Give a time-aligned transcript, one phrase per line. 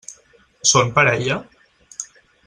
[0.69, 1.35] Són parella?